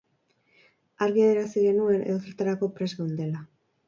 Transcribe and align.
Argi 1.07 1.23
adierazi 1.25 1.65
genuen 1.65 2.01
edozertarako 2.13 2.71
prest 2.81 2.99
geundela. 3.03 3.43